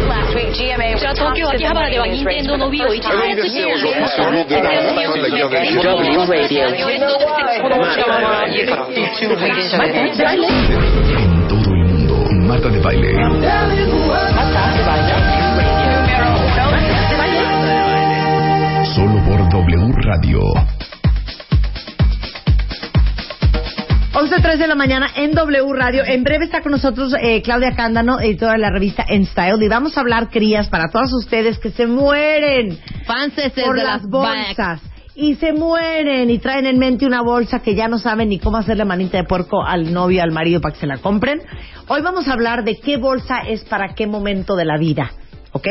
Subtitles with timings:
[0.00, 4.56] じゃあ東京秋葉原では任天堂の Wii を一番安くしてるんで
[5.82, 6.68] W Radio.
[11.18, 12.14] En todo el mundo,
[12.46, 13.12] Marta de Baile.
[18.94, 20.69] Solo por W Radio.
[24.21, 26.03] 11.03 de la mañana en W Radio.
[26.05, 29.65] En breve está con nosotros eh, Claudia Cándano, editora de la revista En Style.
[29.65, 34.07] Y vamos a hablar crías para todas ustedes que se mueren por de las las
[34.07, 34.81] bolsas.
[35.15, 38.57] Y se mueren y traen en mente una bolsa que ya no saben ni cómo
[38.57, 41.41] hacerle manita de puerco al novio, al marido para que se la compren.
[41.87, 45.13] Hoy vamos a hablar de qué bolsa es para qué momento de la vida.
[45.53, 45.67] ¿Ok?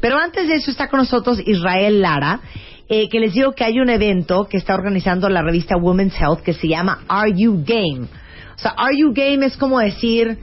[0.00, 2.42] Pero antes de eso está con nosotros Israel Lara.
[2.88, 6.40] Eh, que les digo que hay un evento que está organizando la revista Women's Health
[6.40, 8.06] que se llama Are You Game?
[8.56, 10.38] O sea, Are You Game es como decir,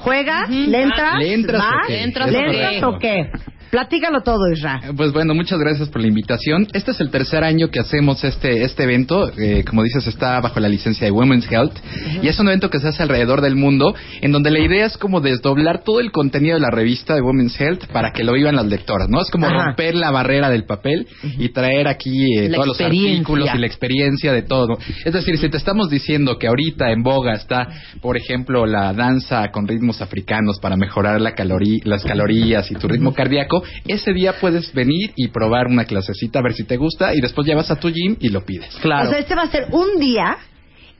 [0.00, 0.48] ¿juegas?
[0.48, 1.18] ¿Le entras?
[1.18, 1.86] ¿Le entras ¿Vas?
[1.86, 1.92] qué?
[1.92, 3.30] ¿Le entras, o qué?
[3.78, 4.80] Platícalo todo, Israel.
[4.84, 6.68] Eh, Pues bueno, muchas gracias por la invitación.
[6.72, 9.32] Este es el tercer año que hacemos este este evento.
[9.36, 11.74] Eh, como dices, está bajo la licencia de Women's Health.
[12.22, 14.96] Y es un evento que se hace alrededor del mundo, en donde la idea es
[14.96, 18.54] como desdoblar todo el contenido de la revista de Women's Health para que lo vivan
[18.54, 19.20] las lectoras, ¿no?
[19.20, 19.64] Es como Ajá.
[19.66, 24.32] romper la barrera del papel y traer aquí eh, todos los artículos y la experiencia
[24.32, 24.78] de todo.
[25.04, 27.66] Es decir, si te estamos diciendo que ahorita en boga está,
[28.00, 32.86] por ejemplo, la danza con ritmos africanos para mejorar la calorí- las calorías y tu
[32.86, 37.14] ritmo cardíaco, ese día puedes venir y probar una clasecita a ver si te gusta
[37.14, 38.74] y después ya vas a tu gym y lo pides.
[38.76, 40.38] O sea, este va a ser un día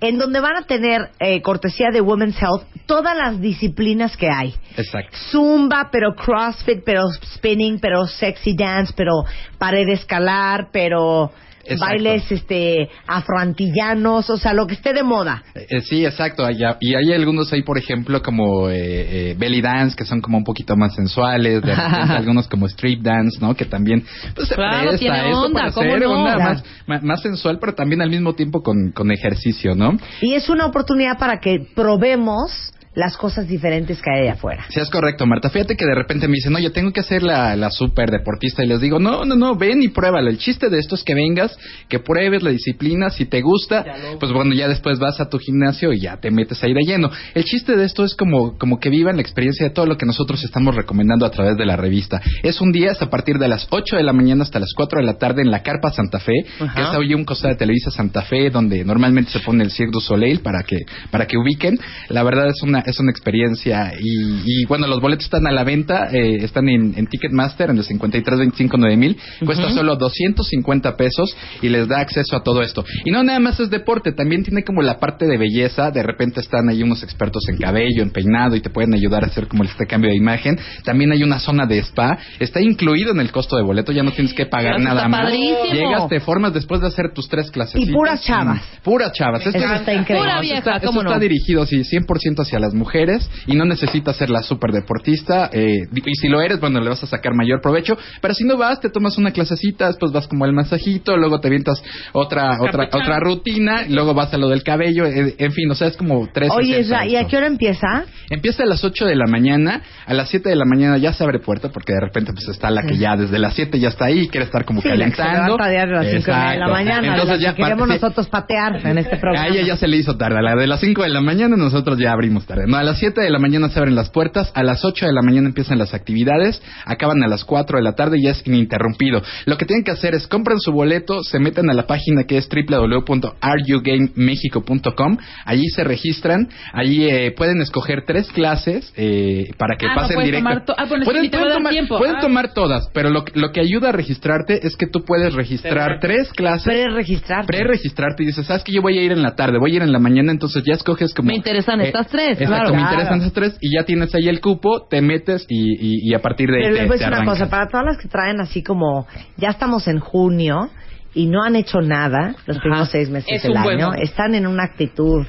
[0.01, 4.55] en donde van a tener eh, cortesía de Women's Health todas las disciplinas que hay.
[4.77, 5.17] Exacto.
[5.31, 7.03] Zumba, pero CrossFit, pero
[7.37, 9.25] spinning, pero sexy dance, pero
[9.59, 11.33] pared escalar, pero
[11.67, 11.85] Exacto.
[11.87, 15.43] bailes este afroantillanos, o sea, lo que esté de moda.
[15.55, 16.45] Eh, eh, sí, exacto.
[16.45, 20.39] hay- Y hay algunos ahí, por ejemplo, como eh, eh, belly dance, que son como
[20.39, 21.63] un poquito más sensuales.
[21.63, 23.55] De repente algunos como street dance, ¿no?
[23.55, 24.05] Que también
[24.35, 28.35] pues, se presta tiene eso onda, para más, ma- más sensual, pero también al mismo
[28.35, 29.97] tiempo con, con ejercicio, ¿no?
[30.21, 34.67] Y es una oportunidad para que probemos las cosas diferentes que hay allá afuera.
[34.69, 35.51] Sí, es correcto, Marta.
[35.51, 38.65] Fíjate que de repente me dicen, oye, tengo que hacer la, la super deportista.
[38.65, 40.31] Y les digo, no, no, no, ven y pruébalo.
[40.31, 41.57] El chiste de esto es que vengas,
[41.89, 43.11] que pruebes la disciplina.
[43.11, 43.85] Si te gusta,
[44.21, 47.11] pues bueno, ya después vas a tu gimnasio y ya te metes ahí de lleno.
[47.35, 50.07] El chiste de esto es como, como que vivan la experiencia de todo lo que
[50.07, 52.21] nosotros estamos recomendando a través de la revista.
[52.43, 55.01] Es un día, es a partir de las 8 de la mañana hasta las 4
[55.01, 57.91] de la tarde en la Carpa Santa Fe, que es hoy un costado de Televisa
[57.91, 60.77] Santa Fe, donde normalmente se pone el Cirque du Soleil para que,
[61.11, 61.79] para que ubiquen.
[62.09, 65.65] La verdad es una, es una experiencia y, y, bueno, los boletos están a la
[65.65, 71.89] venta, eh, están en, en Ticketmaster en el 53259000, cuesta solo 250 pesos y les
[71.89, 72.85] da acceso a todo esto.
[73.05, 76.41] Y no nada más es deporte, también tiene como la parte de belleza, de repente
[76.41, 79.65] están ahí unos expertos en cabello, en peinado y te pueden ayudar a hacer como
[79.65, 80.59] este cambio de imagen.
[80.85, 84.13] También hay una zona de spa, está incluido en el costo de boleto, ya no
[84.13, 85.21] tienes que pagar Eso está nada más.
[85.23, 85.73] padrísimo.
[85.73, 87.81] Llegas, te formas después de hacer tus tres clases.
[87.81, 88.63] Y puras chavas.
[88.83, 89.45] Puras chavas.
[89.47, 90.29] Esto Eso es- está increíble.
[90.29, 91.11] Pura vieja, esto está, ¿cómo esto no?
[91.11, 95.49] está dirigido sí, 100% hacia las mujeres y no necesitas ser la super deportista.
[95.53, 97.97] eh, y si lo eres, bueno, le vas a sacar mayor provecho.
[98.21, 101.49] Pero si no vas, te tomas una clasecita, después vas como al masajito, luego te
[101.49, 105.07] avientas otra otra otra rutina, luego vas a lo del cabello.
[105.07, 106.51] eh, en fin, o sea, es como tres.
[106.55, 108.05] Oye, Israel, ¿y a qué hora empieza?
[108.31, 111.23] Empieza a las 8 de la mañana, a las 7 de la mañana ya se
[111.25, 114.07] abre puerta porque de repente pues está la que ya desde las 7 ya está
[114.07, 115.57] ahí, quiere estar como Sí, la que se calentando.
[115.63, 118.29] a las cinco y media de la mañana, Entonces la ya que queremos parte- nosotros
[118.29, 119.47] patear en este programa.
[119.47, 120.39] a ella ya se le hizo tarde.
[120.39, 122.64] A la de las 5 de la mañana nosotros ya abrimos tarde.
[122.67, 124.51] No, a las 7 de la mañana se abren las puertas.
[124.55, 126.61] A las 8 de la mañana empiezan las actividades.
[126.85, 129.23] Acaban a las 4 de la tarde y ya es ininterrumpido.
[129.47, 132.37] Lo que tienen que hacer es compren su boleto, se meten a la página que
[132.39, 135.19] es www.rugamemexico.com.
[135.45, 136.49] Allí se registran.
[136.73, 140.49] Allí eh, pueden escoger tres clases eh, para que Ah, no pasen puedes directo.
[140.49, 141.99] tomar to- ah, bueno, sí, pueden dar tomar, tiempo.
[141.99, 142.21] pueden Ah.
[142.21, 146.31] tomar todas, pero lo, lo que ayuda a registrarte es que tú puedes registrar tres
[146.33, 147.45] clases Pre-registrar.
[147.47, 149.83] pre-registrarte y dices, ¿sabes que Yo voy a ir en la tarde, voy a ir
[149.83, 151.29] en la mañana, entonces ya escoges como...
[151.29, 152.75] Me interesan estas tres, Exacto, claro.
[152.75, 156.15] me interesan estas tres y ya tienes ahí el cupo, te metes y, y, y
[156.15, 157.99] a partir de ahí Pero te, les voy a decir una cosa, para todas las
[157.99, 159.07] que traen así como,
[159.37, 160.71] ya estamos en junio
[161.15, 164.65] y no han hecho nada los primeros seis meses Es del año, están en una
[164.65, 165.27] actitud...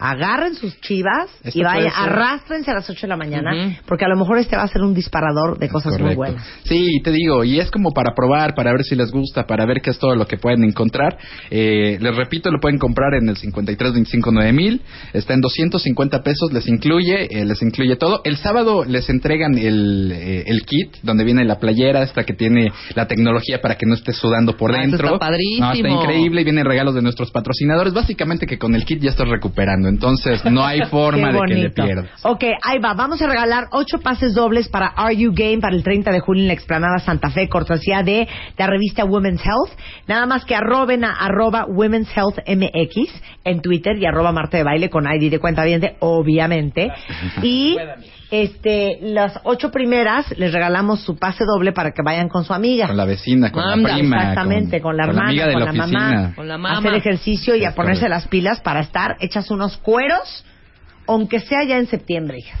[0.00, 4.08] agarren sus chivas Esto y vayan, arrastrense a las 8 de la mañana, porque a
[4.08, 6.42] lo mejor este va a ser un disparador de cosas muy buenas.
[6.64, 9.80] Sí, te digo, y es como para probar, para ver si les gusta, para ver
[9.82, 11.18] qué es todo lo que pueden encontrar.
[11.50, 14.80] Eh, les repito, lo pueden comprar en el 53259000,
[15.12, 18.22] está en 250 pesos, les incluye, eh, les incluye todo.
[18.24, 22.72] El sábado les entregan el, eh, el kit donde viene la playera, esta que tiene
[22.94, 25.06] la tecnología para que no esté sudando por Ah, eso dentro.
[25.14, 25.66] está padrísimo.
[25.66, 27.92] No, está increíble y vienen regalos de nuestros patrocinadores.
[27.92, 31.70] Básicamente que con el kit ya estás recuperando, entonces no hay forma de que le
[31.70, 32.24] pierdas.
[32.24, 32.94] Ok, ahí va.
[32.94, 36.42] Vamos a regalar ocho pases dobles para Are You Game para el 30 de julio
[36.42, 38.26] en la explanada Santa Fe, cortesía de
[38.56, 39.78] la revista Women's Health.
[40.06, 43.12] Nada más que arroben a arroba Women's Health MX
[43.44, 46.90] en Twitter y arroba Marta de Baile con ID de cuenta bien obviamente.
[47.42, 47.76] Y
[48.30, 52.86] este, las ocho primeras les regalamos su pase doble para que vayan con su amiga.
[52.86, 54.16] Con la vecina, con la prima.
[54.18, 56.00] Exactamente, con, la hermana, amiga de con la, la, oficina.
[56.00, 56.78] mamá, Con la a mamá.
[56.78, 60.44] hacer ejercicio y a ponerse las pilas para estar hechas unos cueros,
[61.06, 62.58] aunque sea ya en septiembre, hija.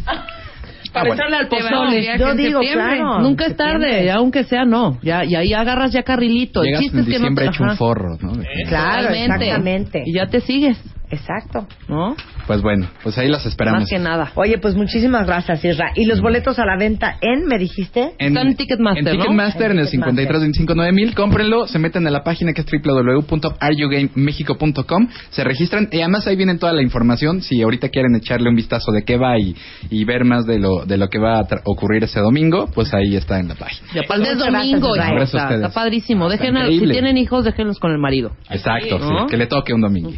[0.92, 1.22] Para bueno.
[1.22, 2.18] echarle al Te va, pozole.
[2.18, 4.98] Yo digo, claro, Nunca es tarde, ya aunque sea no.
[5.02, 6.62] Ya, y ahí agarras ya carrilito.
[6.62, 7.50] Llegas el chiste en es que no diciembre te...
[7.50, 8.32] hecho un forro, ¿no?
[8.68, 9.44] Claro, Totalmente.
[9.44, 10.02] exactamente.
[10.04, 10.78] Y ya te sigues,
[11.10, 11.66] Exacto.
[11.88, 12.14] ¿no?
[12.46, 13.80] Pues bueno, pues ahí las esperamos.
[13.82, 14.32] Más que nada.
[14.36, 15.92] Oye, pues muchísimas gracias, Isra.
[15.96, 18.12] ¿Y los boletos a la venta en, me dijiste?
[18.18, 19.22] En Ticketmaster, En ¿no?
[19.24, 20.66] Ticketmaster, en el En Ticketmaster.
[20.66, 26.36] 53259000, cómprenlo, se meten a la página que es www.areyougamemexico.com, se registran y además ahí
[26.36, 27.42] viene toda la información.
[27.42, 29.54] Si ahorita quieren echarle un vistazo de qué va y,
[29.90, 32.92] y ver más de lo, de lo que va a tra- ocurrir ese domingo, pues
[32.94, 33.86] ahí está en la página.
[33.94, 35.60] Y aparte es Muchas gracias, domingo, Gracias a está, ustedes.
[35.62, 36.30] está padrísimo.
[36.30, 38.32] Está Dejen a- si tienen hijos, déjenlos con el marido.
[38.48, 39.26] Exacto, sí, ¿no?
[39.26, 40.10] que le toque un domingo.